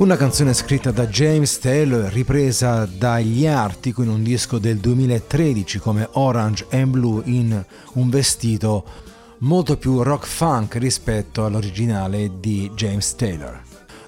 Una 0.00 0.16
canzone 0.16 0.54
scritta 0.54 0.92
da 0.92 1.06
James 1.08 1.58
Taylor, 1.58 2.10
ripresa 2.10 2.86
dagli 2.86 3.46
Artico 3.46 4.02
in 4.02 4.08
un 4.08 4.22
disco 4.22 4.56
del 4.56 4.78
2013 4.78 5.78
come 5.78 6.08
Orange 6.12 6.66
and 6.70 6.86
Blue 6.86 7.22
in 7.26 7.62
un 7.92 8.08
vestito 8.08 8.82
molto 9.40 9.76
più 9.76 10.02
rock 10.02 10.26
funk 10.26 10.76
rispetto 10.76 11.44
all'originale 11.44 12.30
di 12.40 12.70
James 12.74 13.14
Taylor. 13.14 13.60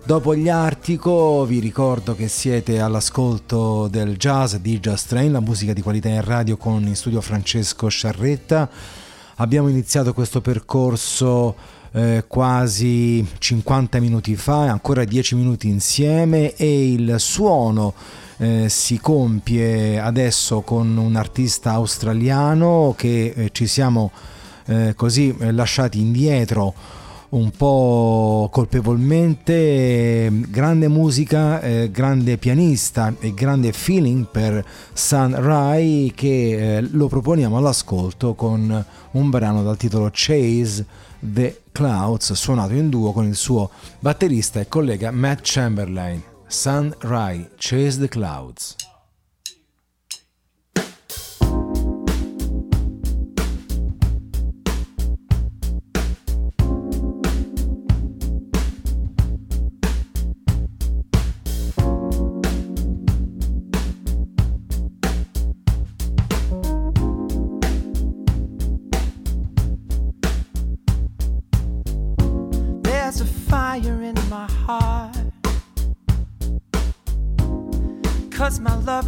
Dopo 0.03 0.35
gli 0.35 0.49
Artico 0.49 1.45
vi 1.45 1.59
ricordo 1.59 2.15
che 2.15 2.29
siete 2.29 2.81
all'ascolto 2.81 3.87
del 3.89 4.17
jazz 4.17 4.55
di 4.55 4.81
Just 4.81 5.09
Train, 5.09 5.31
la 5.31 5.41
musica 5.41 5.75
di 5.75 5.83
qualità 5.83 6.09
in 6.09 6.25
radio 6.25 6.57
con 6.57 6.87
in 6.87 6.97
studio 6.97 7.21
Francesco 7.21 7.89
Sciarretta. 7.89 8.67
Abbiamo 9.37 9.69
iniziato 9.69 10.15
questo 10.15 10.41
percorso 10.41 11.81
eh, 11.93 12.25
quasi 12.27 13.27
50 13.39 14.01
minuti 14.01 14.35
fa, 14.37 14.63
ancora 14.71 15.05
10 15.05 15.35
minuti 15.35 15.69
insieme 15.69 16.55
e 16.55 16.93
il 16.93 17.17
suono 17.19 17.95
eh, 18.39 18.69
si 18.69 18.99
compie 18.99 20.01
adesso 20.01 20.63
con 20.63 20.97
un 20.97 21.17
artista 21.17 21.73
australiano 21.73 22.95
che 22.97 23.33
eh, 23.37 23.51
ci 23.53 23.67
siamo 23.67 24.11
eh, 24.67 24.95
così 24.97 25.35
eh, 25.39 25.53
lasciati 25.53 26.01
indietro 26.01 26.75
un 27.33 27.51
po' 27.51 28.49
colpevolmente, 28.53 30.31
grande 30.49 30.89
musica, 30.89 31.61
eh, 31.61 31.91
grande 31.91 32.37
pianista 32.37 33.15
e 33.19 33.33
grande 33.33 33.73
feeling 33.73 34.27
per 34.27 34.65
Sun 34.93 35.35
Rai 35.41 36.13
che 36.15 36.77
eh, 36.77 36.81
lo 36.83 37.09
proponiamo 37.09 37.57
all'ascolto 37.57 38.35
con 38.35 38.85
un 39.13 39.31
brano 39.31 39.63
dal 39.63 39.79
titolo 39.79 40.11
Chase 40.13 40.85
the 41.21 41.63
Clouds 41.73 42.33
suonato 42.33 42.75
in 42.75 42.91
duo 42.91 43.13
con 43.13 43.27
il 43.27 43.37
suo 43.37 43.71
batterista 43.99 44.61
e 44.61 44.69
collega 44.69 45.11
Matt 45.11 45.41
Chamberlain. 45.43 46.23
Sun 46.47 46.95
Rai, 46.99 47.49
Chase 47.57 47.99
the 47.99 48.09
Clouds. 48.09 48.77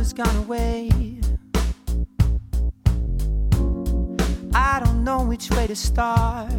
Has 0.04 0.12
gone 0.12 0.36
away. 0.36 0.90
I 4.54 4.78
don't 4.84 5.02
know 5.02 5.24
which 5.24 5.48
way 5.52 5.66
to 5.66 5.74
start. 5.74 6.52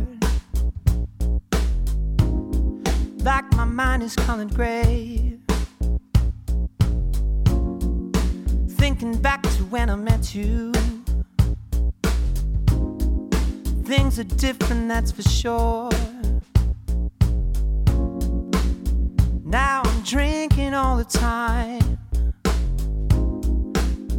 Like 3.22 3.46
my 3.54 3.66
mind 3.66 4.02
is 4.02 4.16
colored 4.16 4.52
gray. 4.56 5.38
Thinking 8.80 9.16
back 9.22 9.44
to 9.44 9.64
when 9.66 9.92
I 9.92 9.96
met 9.96 10.34
you. 10.34 10.72
Things 13.84 14.18
are 14.18 14.30
different, 14.46 14.88
that's 14.88 15.12
for 15.12 15.22
sure. 15.22 15.92
Now 19.44 19.84
I'm 19.86 20.02
drinking 20.02 20.74
all 20.74 20.98
the 20.98 21.04
time. 21.04 21.85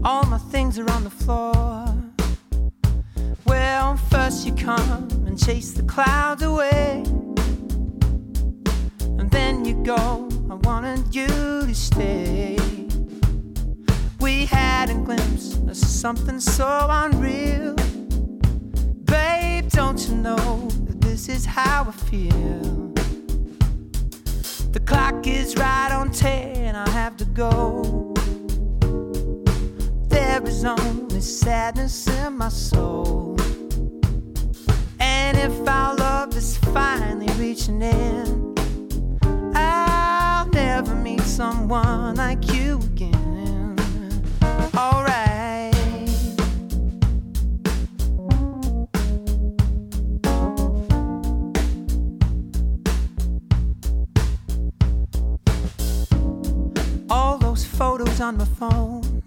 All 0.07 0.25
my 0.27 0.39
things 0.39 0.79
are 0.79 0.89
on 0.93 1.03
the 1.03 1.11
floor. 1.11 1.93
Well, 3.45 3.97
first 4.09 4.47
you 4.47 4.55
come 4.55 5.09
and 5.27 5.37
chase 5.37 5.73
the 5.73 5.83
clouds 5.83 6.45
away. 6.45 7.03
And 9.19 9.29
then 9.33 9.65
you 9.65 9.75
go, 9.83 10.29
I 10.49 10.55
wanted 10.55 11.13
you 11.13 11.27
to 11.27 11.75
stay. 11.75 12.57
We 14.21 14.47
had 14.47 14.91
a 14.91 14.95
glimpse 14.95 15.57
of 15.57 15.77
something 15.77 16.39
so 16.39 16.87
unreal. 16.89 17.75
Babe, 19.07 19.69
don't 19.71 19.99
you 20.09 20.15
know 20.15 20.69
that 20.87 21.01
this 21.01 21.29
is 21.29 21.45
how 21.45 21.83
I 21.83 21.91
feel? 21.91 22.93
The 24.71 24.81
clock 24.87 25.27
is 25.27 25.57
right 25.57 25.91
on 25.91 26.13
ten, 26.13 26.77
I 26.77 26.89
have 26.91 27.17
to 27.17 27.25
go. 27.25 28.16
There 30.37 30.49
is 30.49 30.67
only 30.67 31.23
sadness 31.23 32.07
in 32.09 32.37
my 32.37 32.51
soul. 32.51 33.39
And 35.01 35.39
if 35.39 35.67
our 35.67 35.97
love 35.97 36.37
is 36.37 36.59
finally 36.59 37.33
reaching 37.39 37.81
in, 37.81 38.55
I'll 39.55 40.47
never 40.49 40.95
meet 40.95 41.23
someone 41.23 42.17
like 42.17 42.53
you 42.53 42.79
again. 42.81 43.79
Alright. 44.77 45.75
All 57.09 57.39
those 57.39 57.65
photos 57.65 58.21
on 58.21 58.37
my 58.37 58.45
phone. 58.45 59.26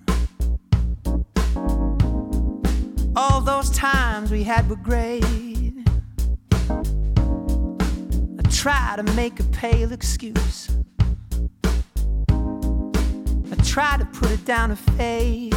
All 3.22 3.42
those 3.42 3.70
times 3.72 4.32
we 4.32 4.44
had 4.44 4.70
were 4.70 4.78
great. 4.78 5.26
I 6.70 8.44
try 8.50 8.94
to 8.96 9.04
make 9.14 9.42
a 9.42 9.44
pale 9.52 9.92
excuse. 9.92 10.70
I 12.30 13.56
try 13.66 13.98
to 13.98 14.06
put 14.14 14.32
it 14.32 14.46
down 14.46 14.70
to 14.70 14.78
fade 14.78 15.54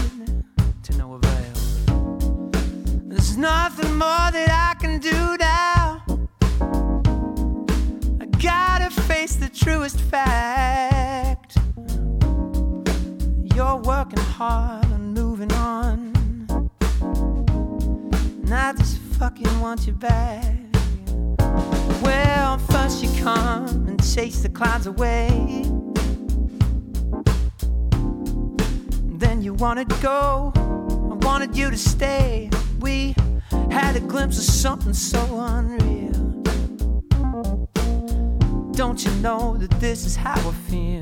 to 0.82 0.96
no 0.98 1.14
avail. 1.14 2.50
There's 3.04 3.36
nothing 3.36 3.92
more 3.92 4.28
that 4.36 4.50
I 4.50 4.74
can 4.82 4.98
do 4.98 5.36
now. 5.38 6.02
I 8.20 8.26
gotta 8.42 8.90
face 8.90 9.36
the 9.36 9.48
truest 9.48 10.00
fact. 10.00 11.58
You're 13.54 13.76
working 13.76 14.18
hard 14.18 15.01
And 18.53 18.61
I 18.61 18.72
just 18.74 18.98
fucking 19.18 19.61
want 19.61 19.86
you 19.86 19.94
back. 19.94 20.44
Well, 22.03 22.59
first 22.59 23.03
you 23.03 23.09
come 23.22 23.88
and 23.88 23.98
chase 24.12 24.42
the 24.42 24.50
clouds 24.50 24.86
away. 24.86 25.30
Then 29.18 29.40
you 29.40 29.55
wanted 29.55 29.88
to 29.88 29.96
go. 30.03 30.53
I 30.55 31.26
wanted 31.26 31.57
you 31.57 31.70
to 31.70 31.78
stay. 31.78 32.50
We 32.78 33.14
had 33.70 33.96
a 33.96 34.00
glimpse 34.00 34.36
of 34.36 34.44
something 34.44 34.92
so 34.92 35.22
unreal. 35.40 36.12
Don't 38.72 39.03
you 39.03 39.12
know 39.22 39.57
that 39.57 39.70
this 39.80 40.05
is 40.05 40.14
how 40.14 40.34
I 40.34 40.53
feel? 40.68 41.00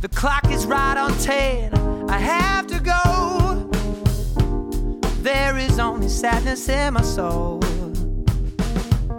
The 0.00 0.08
clock 0.12 0.50
is 0.50 0.66
right 0.66 0.96
on 0.96 1.16
10. 1.18 2.10
I 2.10 2.18
have 2.18 2.66
to 2.66 2.80
go. 2.80 3.11
There 5.22 5.56
is 5.56 5.78
only 5.78 6.08
sadness 6.08 6.68
in 6.68 6.94
my 6.94 7.02
soul. 7.02 7.60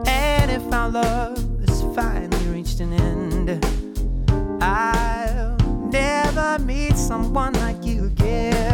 And 0.06 0.52
if 0.52 0.74
our 0.74 0.90
love 0.90 1.38
has 1.62 1.82
finally 1.96 2.46
reached 2.48 2.82
an 2.82 2.92
end, 2.92 3.66
I'll 4.62 5.56
never 5.90 6.60
meet 6.60 6.98
someone 6.98 7.54
like 7.54 7.86
you 7.86 8.08
again. 8.08 8.73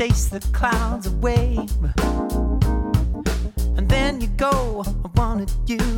Chase 0.00 0.28
the 0.28 0.40
clouds 0.52 1.06
away. 1.06 1.58
And 3.76 3.86
then 3.86 4.18
you 4.22 4.28
go, 4.28 4.82
I 4.86 5.08
wanted 5.14 5.50
you 5.66 5.89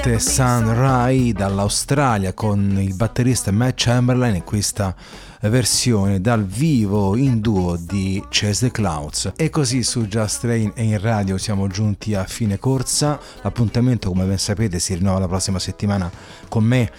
cantante 0.00 0.18
Sun 0.18 0.74
Rai 0.74 1.32
dall'Australia 1.32 2.32
con 2.32 2.78
il 2.80 2.94
batterista 2.94 3.50
Matt 3.50 3.74
Chamberlain 3.76 4.34
in 4.34 4.44
questa 4.44 4.94
versione 5.42 6.22
dal 6.22 6.44
vivo 6.46 7.16
in 7.16 7.40
duo 7.40 7.76
di 7.76 8.22
Chase 8.30 8.66
the 8.66 8.72
Clouds. 8.72 9.32
E 9.36 9.50
così 9.50 9.82
su 9.82 10.06
Just 10.06 10.40
Train 10.40 10.72
e 10.74 10.84
in 10.84 10.98
radio 10.98 11.36
siamo 11.36 11.66
giunti 11.66 12.14
a 12.14 12.24
fine 12.24 12.58
corsa. 12.58 13.20
L'appuntamento, 13.42 14.08
come 14.08 14.24
ben 14.24 14.38
sapete, 14.38 14.78
si 14.78 14.94
rinnova 14.94 15.18
la 15.18 15.28
prossima 15.28 15.58
settimana 15.58 16.10
con 16.48 16.64
me 16.64 16.90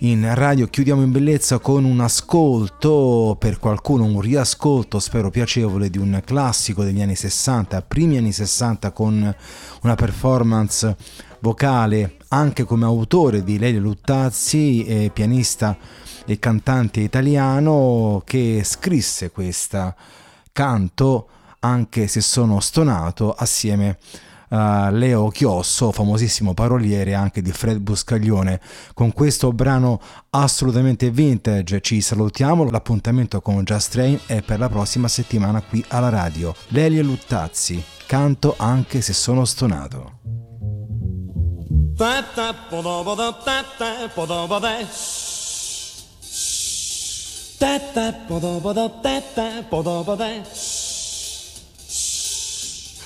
in 0.00 0.30
radio 0.34 0.66
chiudiamo 0.66 1.02
in 1.02 1.10
bellezza 1.10 1.58
con 1.58 1.84
un 1.84 2.00
ascolto, 2.00 3.34
per 3.38 3.58
qualcuno 3.58 4.04
un 4.04 4.20
riascolto 4.20 4.98
spero 4.98 5.30
piacevole 5.30 5.88
di 5.88 5.96
un 5.96 6.20
classico 6.22 6.84
degli 6.84 7.00
anni 7.00 7.16
60, 7.16 7.80
primi 7.80 8.18
anni 8.18 8.30
60 8.30 8.90
con 8.92 9.34
una 9.82 9.94
performance 9.94 10.94
vocale 11.40 12.16
anche 12.28 12.64
come 12.64 12.84
autore 12.84 13.44
di 13.44 13.58
Lelio 13.58 13.80
Luttazzi, 13.80 14.84
eh, 14.84 15.10
pianista 15.12 15.76
e 16.24 16.38
cantante 16.38 17.00
italiano 17.00 18.22
che 18.24 18.62
scrisse 18.64 19.30
questa 19.30 19.94
canto 20.52 21.28
anche 21.60 22.06
se 22.06 22.20
sono 22.20 22.60
stonato 22.60 23.32
assieme 23.32 23.98
a 24.48 24.90
Leo 24.90 25.28
Chiosso, 25.28 25.90
famosissimo 25.90 26.54
paroliere 26.54 27.14
anche 27.14 27.42
di 27.42 27.50
Fred 27.50 27.78
Buscaglione. 27.78 28.60
Con 28.94 29.12
questo 29.12 29.52
brano 29.52 30.00
assolutamente 30.30 31.10
vintage 31.10 31.80
ci 31.80 32.00
salutiamo, 32.00 32.70
l'appuntamento 32.70 33.40
con 33.40 33.62
Just 33.64 33.92
Train 33.92 34.18
è 34.26 34.42
per 34.42 34.58
la 34.58 34.68
prossima 34.68 35.08
settimana 35.08 35.60
qui 35.62 35.84
alla 35.88 36.08
radio. 36.08 36.54
Lelio 36.68 37.02
Luttazzi, 37.02 37.82
canto 38.06 38.54
anche 38.56 39.00
se 39.00 39.12
sono 39.12 39.44
stonato. 39.44 40.45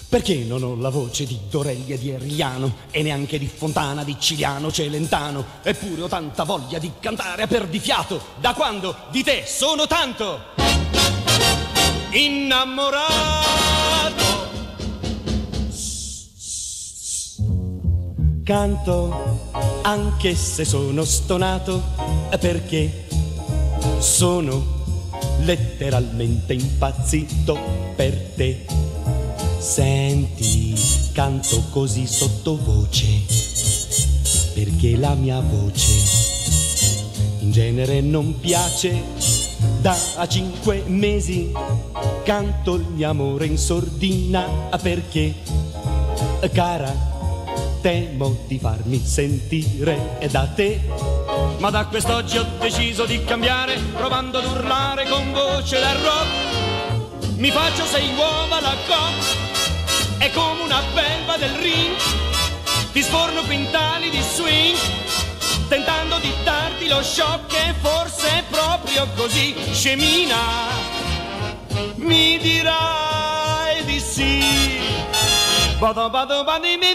Perché 0.09 0.39
non 0.39 0.65
ho 0.65 0.75
la 0.75 0.89
voce 0.89 1.25
di 1.25 1.39
Dorelli 1.49 1.93
e 1.93 1.99
di 1.99 2.11
Erigliano 2.11 2.79
e 2.91 3.03
neanche 3.05 3.39
di 3.39 3.47
Fontana, 3.47 4.03
di 4.03 4.17
Ciliano, 4.19 4.73
Celentano? 4.73 5.45
Eppure 5.63 6.03
ho 6.03 6.09
tanta 6.09 6.43
voglia 6.43 6.81
di 6.81 6.91
cantare 6.99 7.43
a 7.43 7.47
perdifiato. 7.47 8.21
Da 8.41 8.55
quando 8.55 8.97
di 9.11 9.23
te 9.23 9.45
sono 9.47 9.87
tanto 9.87 10.47
innamorato. 12.11 13.71
Canto 18.43 19.39
anche 19.83 20.35
se 20.35 20.65
sono 20.65 21.05
stonato 21.05 21.83
perché 22.39 23.07
sono 23.99 24.79
letteralmente 25.41 26.55
impazzito 26.55 27.59
per 27.97 28.33
te. 28.35 28.65
Senti, 29.59 30.75
canto 31.13 31.65
così 31.71 32.07
sottovoce 32.07 33.07
perché 34.55 34.97
la 34.97 35.15
mia 35.15 35.41
voce 35.41 35.93
in 37.41 37.51
genere 37.53 38.01
non 38.01 38.39
piace. 38.41 39.39
Da 39.81 39.97
cinque 40.29 40.83
mesi 40.87 41.53
canto 42.25 42.75
il 42.75 42.87
mio 42.95 43.09
amore 43.11 43.47
in 43.47 43.59
sordina 43.59 44.43
perché, 44.81 45.35
cara, 46.53 47.20
temo 47.81 48.45
di 48.47 48.59
farmi 48.59 49.03
sentire 49.05 50.19
da 50.31 50.47
te. 50.47 50.81
Ma 51.59 51.71
da 51.71 51.87
quest'oggi 51.87 52.39
ho 52.39 52.47
deciso 52.59 53.05
di 53.05 53.23
cambiare, 53.25 53.79
provando 53.97 54.39
ad 54.39 54.45
urlare 54.45 55.07
con 55.09 55.33
voce 55.33 55.79
da 55.79 55.93
rock. 55.93 57.37
Mi 57.37 57.51
faccio 57.51 57.85
sei 57.87 58.11
uova 58.15 58.61
la 58.61 58.75
cock, 58.87 60.19
è 60.19 60.31
come 60.33 60.63
una 60.63 60.83
belva 60.93 61.37
del 61.37 61.55
ring. 61.57 61.97
Ti 62.93 63.03
sforno 63.03 63.43
quintali 63.43 64.11
di 64.11 64.21
swing, 64.21 64.77
tentando 65.69 66.19
di 66.19 66.33
darti 66.45 66.89
lo 66.89 67.03
shock 67.03 67.53
e 67.55 67.75
forse 67.81 68.29
è 68.29 68.45
proprio 68.51 69.07
così, 69.15 69.55
scemina. 69.73 70.37
Mi 71.97 72.39
dirai 72.39 73.85
di 73.85 74.01
sì. 74.01 74.79
Bado 75.79 76.11
bado 76.11 76.45
badi 76.45 76.77
mi 76.77 76.95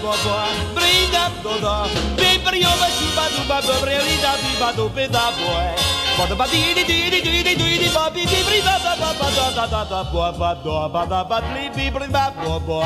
bobo 0.00 0.34
Brinda 0.74 1.30
dodo 1.42 1.88
Bibrio 2.16 2.72
ba 2.80 2.88
shi 2.96 3.06
badu 3.16 3.40
ba 3.48 3.58
ba 3.62 3.74
Brelida 3.82 4.32
bi 4.42 4.52
badu 4.60 4.84
be 4.94 5.06
da 5.08 5.30
boy 5.38 5.70
Bado 6.16 6.34
badi 6.36 6.72
di 6.72 6.82
di 6.88 7.10
di 7.12 7.20
di 7.20 7.32
di 7.44 7.54
di 7.56 7.76
di 7.78 7.88
ba 7.92 8.08
bi 8.10 8.24
bi 8.24 8.40
bri 8.46 8.60
ba 8.64 8.80
ba 8.80 8.92
ba 8.96 9.10
ba 9.18 9.26
da 9.36 9.46
da 9.52 9.64
da 9.66 9.82
da 9.84 10.00
bo 10.10 10.24
ba 10.32 10.50
do 10.64 10.88
ba 10.88 11.04
da 11.04 11.20
ba 11.24 11.38
li 11.52 11.68
bi 11.76 11.90
bri 11.90 12.08
ba 12.08 12.32
bo 12.32 12.58
bo 12.58 12.80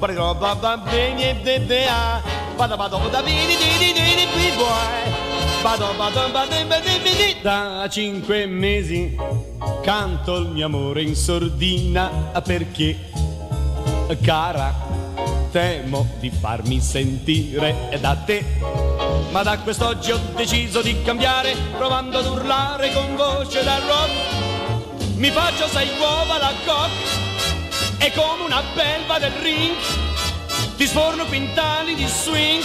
Bri 0.00 0.14
ro 0.16 0.34
ba 0.34 0.54
ba 0.54 0.76
be 0.88 1.12
ni 1.14 1.34
de 1.44 1.58
de 1.68 1.84
a 1.86 2.22
Bado 2.56 2.76
bado 2.76 2.98
da 3.12 3.20
bi 3.22 3.32
di 3.48 3.54
di 3.56 3.68
di 3.80 3.90
di 3.92 4.04
di 4.18 4.26
bi 4.34 4.46
boy 4.56 5.00
di 6.40 6.94
bi 7.04 7.12
di 7.20 7.28
Da 7.42 7.86
cinque 7.90 8.46
mesi 8.46 9.14
canto 9.82 10.36
il 10.36 10.48
mio 10.48 10.66
amore 10.66 11.02
in 11.02 11.14
sordina 11.14 12.08
perché 12.42 12.96
cara, 14.16 14.74
temo 15.50 16.06
di 16.18 16.30
farmi 16.30 16.80
sentire 16.80 17.98
da 18.00 18.14
te. 18.16 18.44
Ma 19.30 19.42
da 19.42 19.58
quest'oggi 19.58 20.12
ho 20.12 20.20
deciso 20.34 20.80
di 20.82 21.02
cambiare, 21.02 21.54
provando 21.76 22.18
ad 22.18 22.26
urlare 22.26 22.92
con 22.92 23.14
voce 23.16 23.62
da 23.62 23.78
rock. 23.78 25.16
Mi 25.16 25.30
faccio 25.30 25.68
sei 25.68 25.88
uova 25.98 26.38
la 26.38 26.52
cock, 26.64 27.98
è 27.98 28.10
come 28.12 28.44
una 28.44 28.62
belva 28.74 29.18
del 29.18 29.32
ring. 29.42 29.74
Ti 30.76 30.86
sforno 30.86 31.26
quintali 31.26 31.94
di 31.94 32.06
swing, 32.06 32.64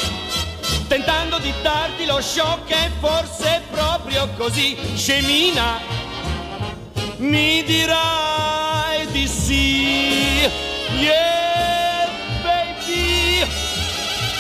tentando 0.88 1.38
di 1.40 1.54
darti 1.62 2.06
lo 2.06 2.22
shock 2.22 2.72
e 2.72 2.92
forse 3.00 3.62
proprio 3.72 4.30
così, 4.38 4.78
scemina. 4.96 5.80
Mi 7.18 7.64
dirai 7.64 9.08
di 9.12 9.28
sì. 9.28 10.50
Yeah, 10.98 11.55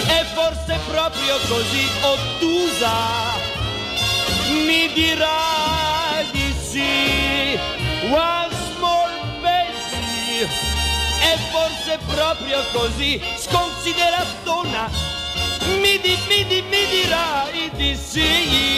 e 0.08 0.26
forse 0.34 0.80
proprio 0.88 1.38
così 1.48 1.88
ottusa 2.02 2.94
mi 4.66 4.92
dirai 4.94 6.30
di 6.32 6.54
sì. 6.62 7.58
One 8.08 8.50
small 8.76 9.42
baby, 9.42 10.48
e 11.22 11.38
forse 11.52 11.98
proprio 12.06 12.64
così 12.72 13.20
sconsideratona 13.38 14.90
mi, 15.80 16.00
di, 16.00 16.18
mi, 16.28 16.46
di, 16.46 16.62
mi 16.70 16.86
dirai 16.88 17.72
di 17.76 17.96
sì. 17.96 18.74